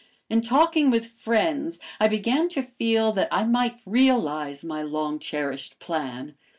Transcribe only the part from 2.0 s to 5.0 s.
began to feel that I might realize my